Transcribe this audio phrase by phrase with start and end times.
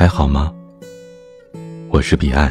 [0.00, 0.50] 还好吗？
[1.90, 2.50] 我是彼岸。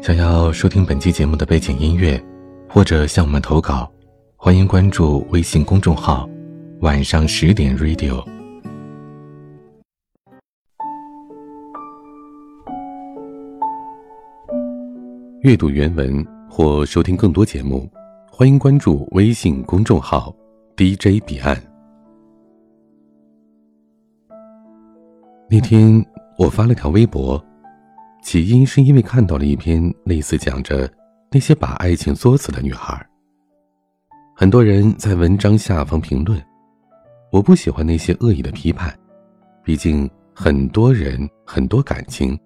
[0.00, 2.18] 想要收听本期节目的背景音乐，
[2.66, 3.92] 或者向我们投稿，
[4.36, 6.26] 欢迎关注微信公众号
[6.80, 8.24] “晚上十点 Radio”。
[15.42, 17.86] 阅读原文或收听更多节目，
[18.32, 20.34] 欢迎关注微信公众号
[20.78, 21.62] “DJ 彼岸”。
[25.52, 26.00] 那天
[26.38, 27.44] 我发了条微博，
[28.22, 30.88] 起因是因为看到了一篇类似讲着
[31.28, 33.04] 那些把爱情作死的女孩。
[34.36, 36.40] 很多人在文章下方评论，
[37.32, 38.96] 我不喜欢那些恶意的批判，
[39.64, 42.38] 毕竟很多人很多感情，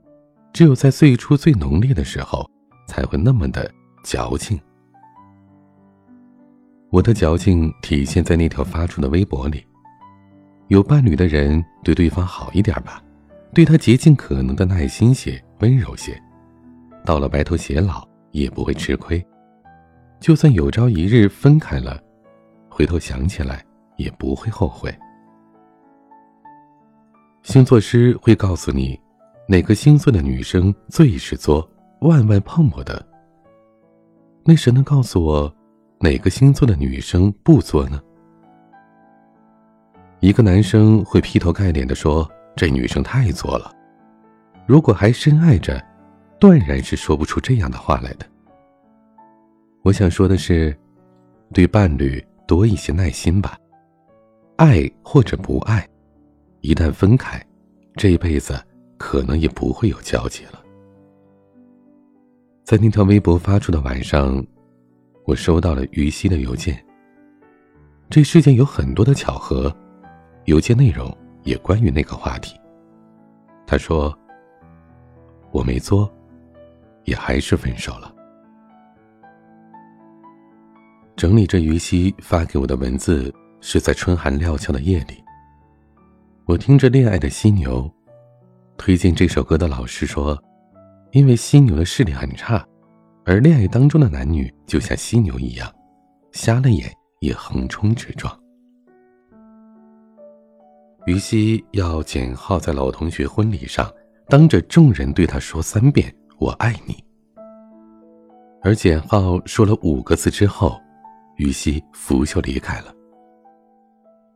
[0.54, 2.48] 只有在最初最浓烈的时候
[2.88, 3.70] 才会那么的
[4.02, 4.58] 矫情。
[6.90, 9.62] 我的矫情体现在那条发出的微博里。
[10.68, 13.02] 有伴侣的人对对方好一点吧，
[13.52, 16.18] 对他竭尽可能的耐心些、温柔些，
[17.04, 19.24] 到了白头偕老也不会吃亏。
[20.20, 22.00] 就算有朝一日分开了，
[22.70, 23.62] 回头想起来
[23.96, 24.92] 也不会后悔。
[27.42, 28.98] 星座师会告诉你，
[29.46, 31.68] 哪个星座的女生最是作，
[32.00, 33.06] 万万碰不得。
[34.44, 35.54] 那谁能告诉我，
[36.00, 38.00] 哪个星座的女生不作呢？
[40.24, 43.70] 一个男生会劈头盖脸的说：“这女生太作了。”
[44.66, 45.78] 如果还深爱着，
[46.40, 48.24] 断然是说不出这样的话来的。
[49.82, 50.74] 我想说的是，
[51.52, 53.58] 对伴侣多一些耐心吧。
[54.56, 55.86] 爱或者不爱，
[56.62, 57.38] 一旦分开，
[57.94, 58.58] 这一辈子
[58.96, 60.58] 可能也不会有交集了。
[62.64, 64.42] 在那条微博发出的晚上，
[65.26, 66.82] 我收到了于西的邮件。
[68.08, 69.70] 这世间有很多的巧合。
[70.44, 72.58] 邮件内容也关于那个话题。
[73.66, 74.16] 他说
[75.50, 76.12] ：“我没作，
[77.04, 78.10] 也还是分手了。”
[81.16, 85.22] 整理着于西发给我的文字，是在春寒料峭的夜里。
[86.44, 87.82] 我听着《恋爱的犀牛》，
[88.76, 90.38] 推荐这首歌的老师说
[91.12, 92.62] ：“因为犀牛的视力很差，
[93.24, 95.72] 而恋爱当中的男女就像犀牛一样，
[96.32, 98.38] 瞎了眼也横冲直撞。”
[101.06, 103.92] 于西要简浩在老同学婚礼上，
[104.26, 106.10] 当着众人对他说三遍
[106.40, 107.04] “我爱你”。
[108.64, 110.80] 而简浩说了五个字之后，
[111.36, 112.94] 于西拂袖离开了。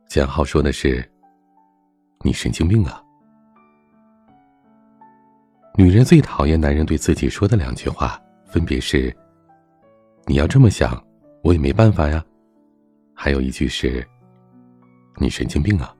[0.07, 1.03] 简浩说的是
[2.23, 3.01] ：“你神经病啊！”
[5.75, 9.15] 女人最讨厌男人对自己说的两句话，分别是
[10.27, 11.03] ：“你要这么想，
[11.43, 12.23] 我也没办法呀。”
[13.15, 14.07] 还有一句是
[15.17, 15.91] ：“你神经病啊！”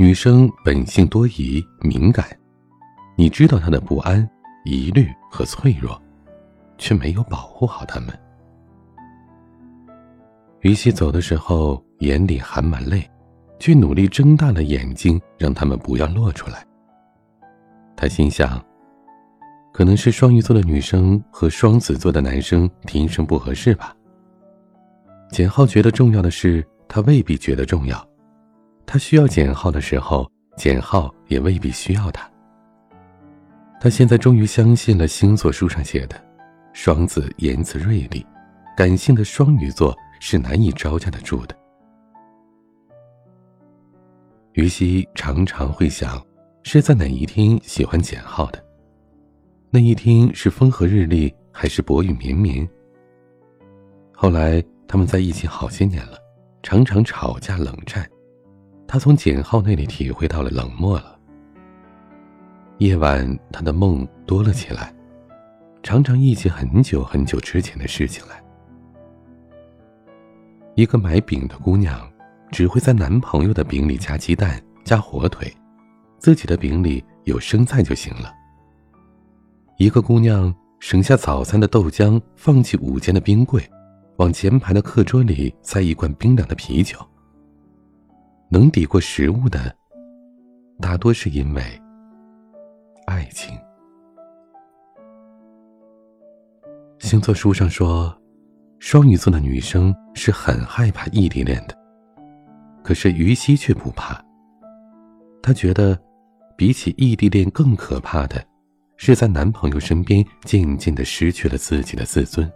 [0.00, 2.24] 女生本性多疑、敏感，
[3.16, 4.24] 你知道她的不安、
[4.64, 6.00] 疑虑和脆弱，
[6.76, 8.16] 却没有保护好她们。
[10.60, 13.10] 于西走的时候，眼里含满泪，
[13.58, 16.64] 却努力睁大了眼睛，让他们不要落出来。
[17.96, 18.64] 他心想，
[19.72, 23.92] 可能是双鱼座的女生和双子座的男生天生不合适吧。
[25.32, 28.07] 简浩觉得重要的事，他未必觉得重要。
[28.90, 30.26] 他需要简浩的时候，
[30.56, 32.26] 简浩也未必需要他。
[33.78, 36.18] 他现在终于相信了星座书上写的：
[36.72, 38.24] 双子言辞锐利，
[38.74, 41.54] 感性的双鱼座是难以招架得住的。
[44.54, 46.24] 于西常常会想，
[46.62, 48.64] 是在哪一天喜欢简浩的？
[49.68, 52.66] 那一天是风和日丽，还是薄雨绵绵？
[54.14, 56.16] 后来他们在一起好些年了，
[56.62, 58.08] 常常吵架冷战。
[58.88, 61.18] 他从简浩那里体会到了冷漠了。
[62.78, 64.94] 夜晚，他的梦多了起来，
[65.82, 68.42] 常常忆起很久很久之前的事情来。
[70.74, 72.10] 一个买饼的姑娘，
[72.50, 75.52] 只会在男朋友的饼里加鸡蛋、加火腿，
[76.18, 78.32] 自己的饼里有生菜就行了。
[79.76, 83.62] 一个姑娘省下早餐的豆浆，放弃午间的冰柜，
[84.16, 86.96] 往前排的课桌里塞一罐冰凉的啤酒。
[88.50, 89.76] 能抵过食物的，
[90.80, 91.62] 大多是因为
[93.06, 93.54] 爱情。
[96.98, 98.16] 星座书上说，
[98.78, 101.76] 双鱼座的女生是很害怕异地恋的，
[102.82, 104.18] 可是于西却不怕。
[105.42, 106.00] 她觉得，
[106.56, 108.42] 比起异地恋更可怕的，
[108.96, 112.50] 是在男朋友身边渐渐的失去了自己的自尊。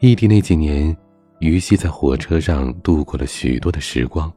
[0.00, 0.94] 异地那几年。
[1.38, 4.32] 于西在火车上度过了许多的时光，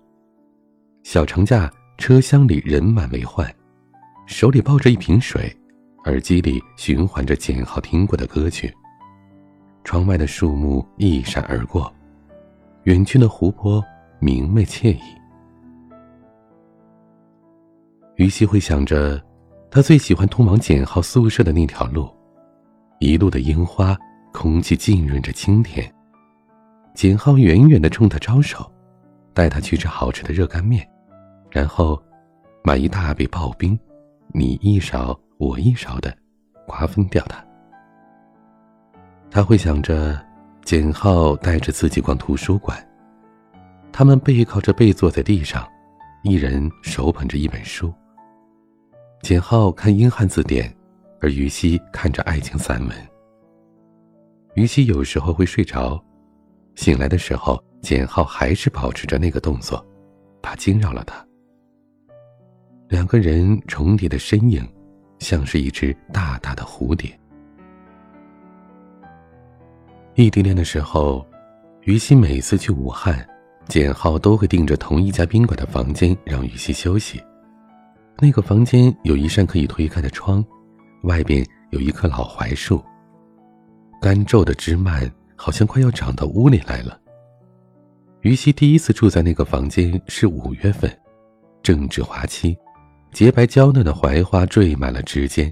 [1.03, 3.49] 小长假车厢里人满为患，
[4.27, 5.55] 手里抱着一瓶水，
[6.05, 8.73] 耳机里循环着简浩听过的歌曲。
[9.85, 11.91] 窗外的树木一闪而过，
[12.83, 13.83] 远去的湖泊
[14.19, 14.99] 明媚惬意。
[18.17, 19.19] 于西会想着，
[19.71, 22.09] 他最喜欢通往简浩宿舍的那条路，
[22.99, 23.97] 一路的樱花，
[24.33, 25.91] 空气浸润着清甜。
[26.99, 28.69] 简浩远远的冲他招手，
[29.33, 30.85] 带他去吃好吃的热干面，
[31.49, 31.97] 然后
[32.61, 33.79] 买一大杯刨冰，
[34.33, 36.13] 你一勺我一勺的，
[36.67, 37.41] 瓜分掉它。
[39.31, 40.19] 他会想着，
[40.65, 42.77] 简浩带着自己逛图书馆，
[43.93, 45.65] 他们背靠着背坐在地上，
[46.21, 47.93] 一人手捧着一本书。
[49.21, 50.69] 简浩看英汉字典，
[51.21, 52.91] 而于西看着爱情散文。
[54.55, 55.97] 于西有时候会睡着，
[56.79, 59.85] 醒来的时候，简浩还是保持着那个动作，
[60.41, 61.13] 怕惊扰了他。
[62.87, 64.65] 两个人重叠的身影，
[65.19, 67.11] 像是一只大大的蝴蝶。
[70.15, 71.27] 异地恋的时候，
[71.81, 73.27] 于西每次去武汉，
[73.67, 77.21] 简浩都会订着同一家宾馆的房间让于西休息。
[78.19, 80.41] 那个房间有一扇可以推开的窗，
[81.03, 82.81] 外边有一棵老槐树。
[84.01, 85.11] 干皱的枝蔓
[85.41, 86.99] 好像快要长到屋里来了。
[88.21, 90.91] 于西第一次住在那个房间是五月份，
[91.63, 92.57] 正值花期，
[93.13, 95.51] 洁白娇嫩的槐花缀满了枝间。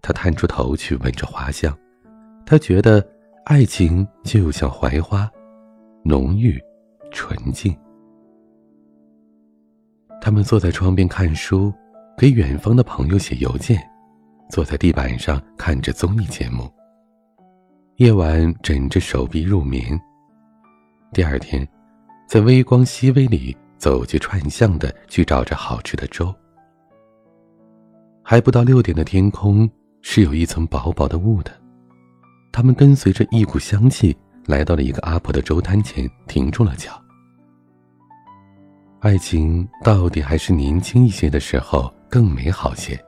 [0.00, 1.76] 他探出头去闻着花香，
[2.46, 3.06] 他觉得。
[3.48, 5.30] 爱情就像槐花，
[6.02, 6.60] 浓郁、
[7.12, 7.72] 纯净。
[10.20, 11.72] 他们坐在窗边看书，
[12.18, 13.80] 给远方的朋友写邮件，
[14.50, 16.68] 坐在地板上看着综艺节目。
[17.96, 19.98] 夜晚枕着手臂入眠。
[21.14, 21.66] 第二天，
[22.28, 26.34] 在微光熹微里走街串巷的去找着好吃的粥。
[28.22, 29.66] 还不到六点的天空
[30.02, 31.50] 是有一层薄薄的雾的。
[32.52, 34.14] 他们跟随着一股香气
[34.44, 37.02] 来到了一个阿婆的粥摊前，停住了脚。
[39.00, 43.02] 爱情到底还是年轻一些的时候更美好些。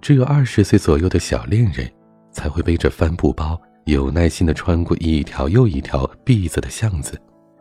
[0.00, 1.86] 只有二十岁左右的小恋人，
[2.30, 7.20] 才会背着帆布包，有耐心的穿过一条又一条闭塞的巷子，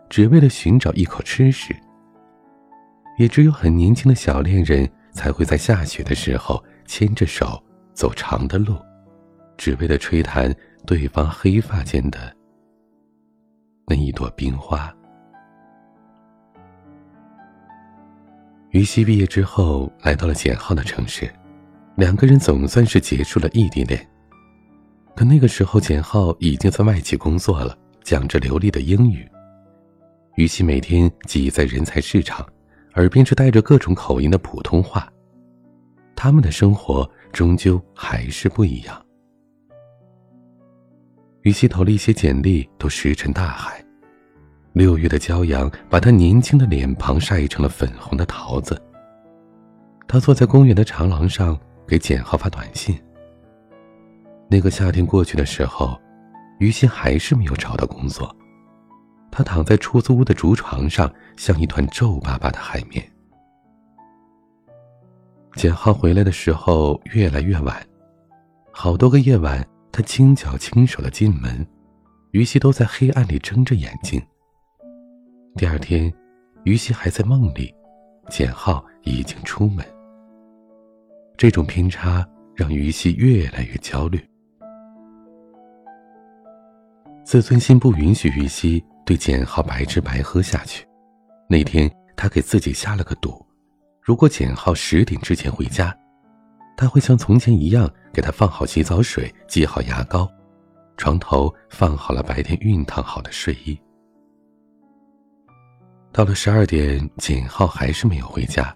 [0.09, 1.75] 只为了寻找一口吃食。
[3.17, 7.61] 也只有很年轻的小恋人，才会在下雪的时候牵着手
[7.93, 8.75] 走长的路，
[9.57, 10.53] 只为了吹弹。
[10.83, 12.35] 对方黑发间的
[13.85, 14.91] 那一朵冰花。
[18.71, 21.31] 于西毕业之后来到了简浩的城市，
[21.97, 24.03] 两个人总算是结束了异地恋。
[25.15, 29.29] 可那个时候，简浩已经在外企工作了，讲着流利的英语。
[30.35, 32.47] 于西每天挤在人才市场，
[32.95, 35.11] 耳边是带着各种口音的普通话。
[36.15, 39.05] 他们的生活终究还是不一样。
[41.41, 43.83] 于西投了一些简历，都石沉大海。
[44.73, 48.81] 六月的骄阳把他年轻的脸庞晒成了粉红的桃子。
[50.07, 52.97] 他坐在公园的长廊上，给简浩发短信。
[54.51, 55.97] 那个夏天过去的时候，
[56.59, 58.35] 于西还是没有找到工作。
[59.31, 63.01] 他躺在出租屋的竹床上，像一团皱巴巴的海绵。
[65.55, 67.81] 简浩回来的时候越来越晚，
[68.73, 69.65] 好多个夜晚。
[69.89, 71.65] 他轻脚轻手的进门，
[72.31, 74.21] 于西都在黑暗里睁着眼睛。
[75.55, 76.13] 第二天，
[76.63, 77.73] 于西还在梦里，
[78.29, 79.85] 简浩已经出门。
[81.37, 84.21] 这种偏差让于西越来越焦虑，
[87.23, 90.85] 自尊心不允许于西对简浩白吃白喝下去。
[91.49, 93.45] 那天，他给自己下了个赌：
[94.01, 95.95] 如果简浩十点之前回家，
[96.75, 97.91] 他会像从前一样。
[98.13, 100.29] 给他放好洗澡水，挤好牙膏，
[100.97, 103.79] 床头放好了白天熨烫好的睡衣。
[106.11, 108.75] 到了十二点，简浩还是没有回家，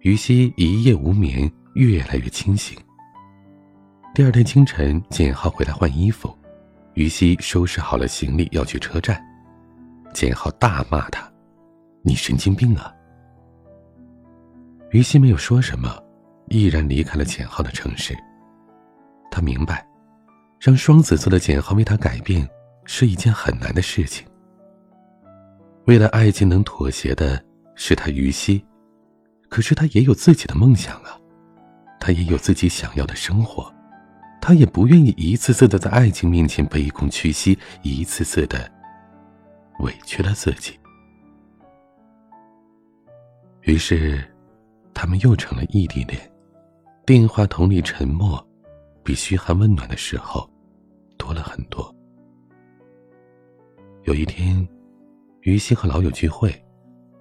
[0.00, 2.74] 于西一夜无眠，越来越清醒。
[4.14, 6.34] 第二天清晨，简浩回来换衣服，
[6.98, 9.24] 于西收拾好了行李要去车站，
[10.12, 11.32] 简浩大骂他
[12.02, 12.92] ：“你神经病啊！”
[14.90, 15.96] 于西没有说什么，
[16.48, 18.16] 毅然离开了简浩的城市。
[19.30, 19.86] 他明白，
[20.58, 22.44] 让双子座的简浩为他改变
[22.84, 24.26] 是一件很难的事情。
[25.84, 27.40] 为了爱情能妥协的
[27.76, 28.66] 是他于西，
[29.48, 31.16] 可是他也有自己的梦想啊，
[32.00, 33.72] 他也有自己想要的生活，
[34.48, 38.58] 他也不愿意一次次的在爱情面前卑躬屈膝，一次次的
[39.80, 40.72] 委屈了自己。
[43.64, 44.24] 于是，
[44.94, 46.18] 他们又成了异地恋。
[47.04, 48.42] 电话筒里沉默，
[49.02, 50.48] 比嘘寒问暖的时候
[51.18, 51.94] 多了很多。
[54.04, 54.66] 有一天，
[55.42, 56.50] 于西和老友聚会，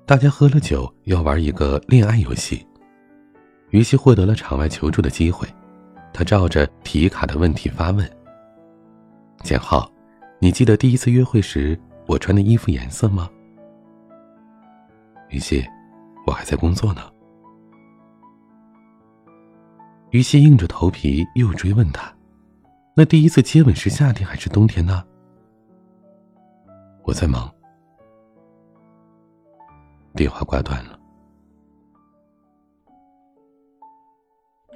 [0.06, 2.66] 大家喝了酒，要玩一个恋爱游戏。
[3.72, 5.46] 于西获得了场外求助的机会，
[6.18, 8.12] 他照着提卡的问题发问
[9.46, 9.88] ：“简浩，
[10.40, 13.30] 你记得第一次约会时我穿的衣服颜色吗？”
[15.30, 15.64] 于西，
[16.26, 17.02] 我还在工作呢。
[20.10, 22.12] 于西硬着头皮又追问他
[22.98, 25.06] ：“那第一次接吻是夏天还是冬天呢？”
[27.06, 27.48] 我在忙。
[30.16, 30.97] 电话挂断了。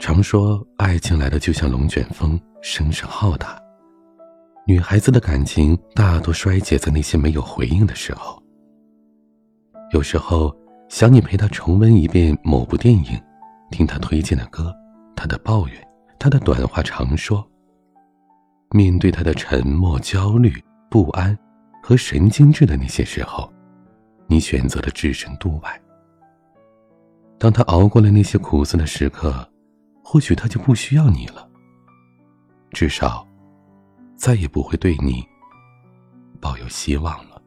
[0.02, 3.62] 常说爱情来的就像龙卷风，声势浩大。
[4.66, 8.42] 女孩子的感情大多衰竭在那些没有回应的时候。
[9.94, 10.52] 有时候
[10.90, 13.22] 想你陪她重温一遍某部电影，
[13.70, 14.74] 听她推荐的歌，
[15.16, 17.48] 她的抱怨，她的短话长说。
[18.72, 20.52] 面对她的沉默、焦虑、
[20.90, 21.38] 不安
[21.84, 23.54] 和神经质的那些时候，
[24.26, 25.82] 你选择了置身度外。
[27.38, 29.48] 当他熬过了那些苦涩的时刻，
[30.12, 31.48] 或许他就不需要你了。
[32.72, 33.26] 至少，
[34.18, 35.26] 再也不会对你
[36.42, 37.42] 抱有希望了。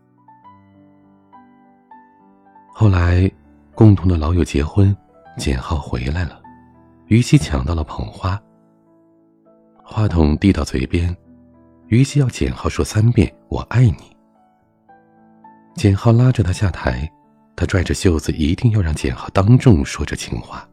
[2.73, 3.31] 后来，
[3.75, 4.97] 共同的老友结婚，
[5.37, 6.41] 简浩回来了，
[7.09, 8.41] 于西抢到了捧花。
[9.83, 11.15] 话筒递到嘴边，
[11.89, 14.17] 于西要简浩说三遍“我爱你”。
[15.77, 17.07] 简浩拉着他下台，
[17.57, 20.67] 他拽着袖子，一定要让简浩当众说这情话。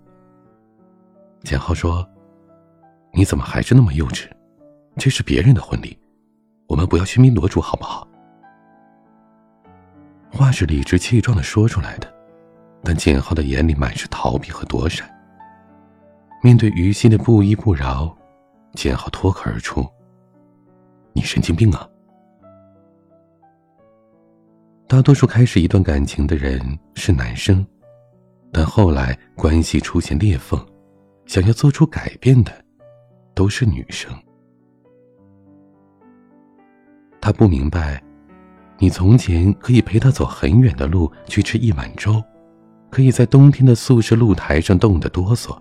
[1.44, 2.08] 简浩说
[3.14, 4.30] ：“你怎么还是那么幼稚？
[4.98, 5.98] 这是别人的婚礼，
[6.68, 8.08] 我们不要喧宾夺主，好不好？”
[10.32, 12.08] 话是理直气壮的说出来的，
[12.84, 15.10] 但简浩的眼里满是逃避和躲闪。
[16.44, 18.16] 面对于心的不依不饶，
[18.74, 19.86] 简浩脱口而出
[21.14, 21.88] ：“你神经病啊！”
[24.88, 26.62] 大多数开始一段感情的人
[26.96, 27.66] 是男生，
[28.52, 30.60] 但后来关系出现裂缝，
[31.26, 32.52] 想要做出改变的
[33.34, 34.12] 都是女生。
[37.20, 38.02] 他不明白。
[38.80, 42.20] 你从前可以陪他走很远的路去吃一碗粥，
[42.90, 45.56] 可以在冬天的宿舍露台上冻得哆嗦，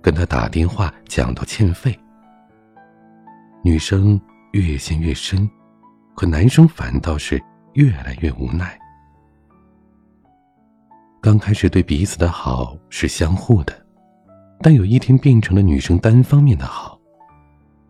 [0.00, 1.94] 跟他打电话讲到欠费。
[3.62, 4.18] 女生
[4.52, 5.46] 越陷越深，
[6.16, 7.38] 可男生反倒是
[7.74, 8.78] 越来越无奈。
[11.20, 13.83] 刚开始对彼此的好是相互的，
[14.60, 16.98] 但有一天变成了女生单方面的好，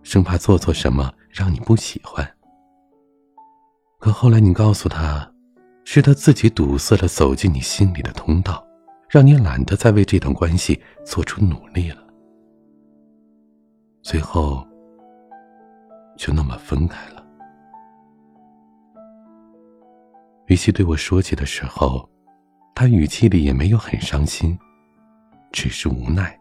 [0.02, 2.28] 生怕做错什么让你不喜欢。
[3.98, 5.30] 可后来，你告诉他，
[5.84, 8.62] 是他自己堵塞了走进你心里的通道，
[9.08, 12.02] 让你懒得再为这段关系做出努力了。
[14.02, 14.66] 最后，
[16.18, 17.24] 就那么分开了。
[20.48, 22.06] 与其对我说起的时候，
[22.74, 24.58] 他语气里也没有很伤心，
[25.52, 26.38] 只是无奈。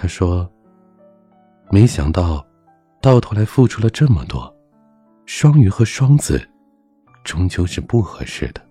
[0.00, 0.48] 他说
[1.72, 2.46] ：“没想到，
[3.02, 4.54] 到头来付出了这么多。”
[5.26, 6.40] 双鱼和双子，
[7.24, 8.64] 终究是不合适的。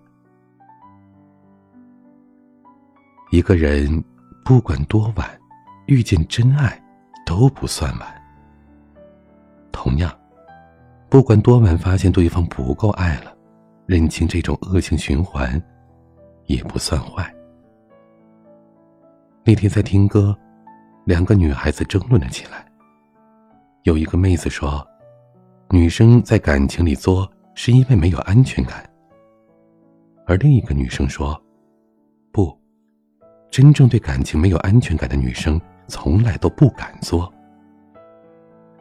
[3.30, 4.02] 一个人
[4.42, 5.38] 不管多晚
[5.86, 6.82] 遇见真爱，
[7.26, 8.22] 都不算晚。
[9.70, 10.10] 同样，
[11.10, 13.36] 不管多晚发现对方不够爱了，
[13.84, 15.62] 认清这种恶性循环，
[16.46, 17.30] 也不算坏。
[19.44, 20.34] 那天在听歌，
[21.08, 22.62] 两个女孩子争论了起来。
[23.84, 24.86] 有一个妹子说。
[25.70, 28.88] 女生在感情里作，是因为没有安全感。
[30.26, 31.38] 而另一个女生说
[32.32, 32.58] ：“不，
[33.50, 37.30] 真正对感情没有安全感的女生，从来都不敢作。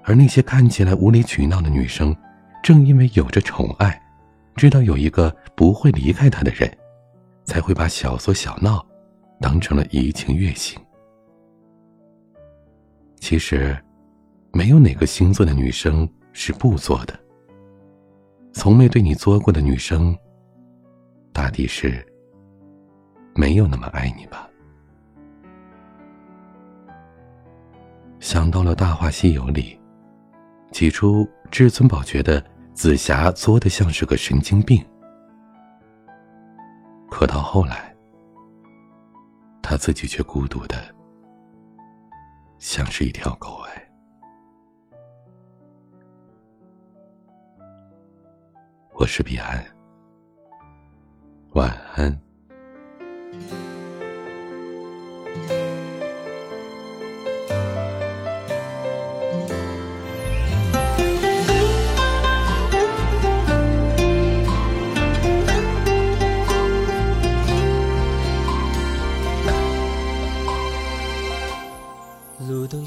[0.03, 2.15] 而那些看起来无理取闹的女生，
[2.63, 4.01] 正因为有着宠爱，
[4.55, 6.73] 知道有一个不会离开她的人，
[7.43, 8.85] 才会把小作小闹
[9.41, 10.79] 当成了怡情悦性。
[13.17, 13.77] 其实，
[14.53, 16.07] 没有哪个星座的女生。”
[16.39, 17.19] 是不作的。
[18.53, 20.15] 从没对你作过的女生，
[21.33, 22.05] 大抵是
[23.33, 24.47] 没有那么爱你吧。
[28.19, 29.79] 想到了《大话西游》里，
[30.71, 32.39] 起初至尊宝觉得
[32.75, 34.85] 紫霞作的像是个神经病，
[37.09, 37.95] 可到后来，
[39.63, 40.77] 他自己却孤独的
[42.59, 43.91] 像是一条狗哎。
[48.93, 49.63] 我是彼岸，
[51.53, 52.26] 晚安。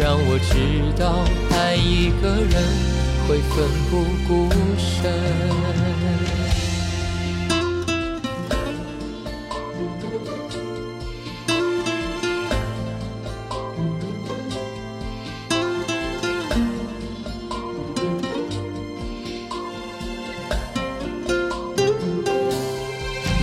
[0.00, 0.54] 让我知
[0.98, 2.54] 道，爱一个人
[3.28, 5.12] 会奋不顾身。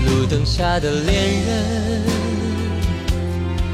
[0.07, 1.13] 路灯下的恋
[1.45, 2.01] 人，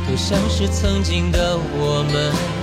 [0.06, 2.63] 都像是曾经的我们。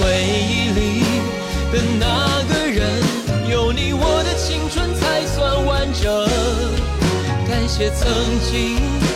[7.81, 8.05] 谢曾
[8.41, 8.75] 经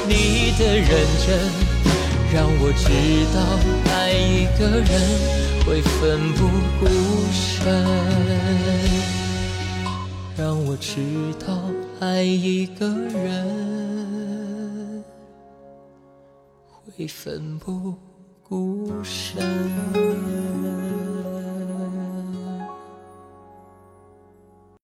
[0.10, 0.89] 你的认
[1.23, 1.38] 真，
[2.34, 2.89] 让我知
[3.32, 3.38] 道
[3.93, 4.89] 爱一个人
[5.67, 6.39] 会奋不
[6.80, 6.84] 顾
[7.32, 7.63] 身，
[10.36, 10.99] 让我知
[11.45, 11.47] 道
[11.99, 15.04] 爱一个人
[16.97, 17.93] 会奋不
[18.41, 19.45] 顾身。